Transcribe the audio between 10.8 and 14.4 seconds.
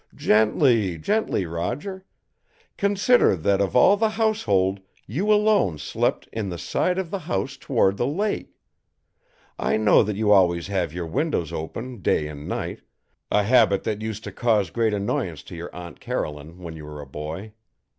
your windows open day and night a habit that used to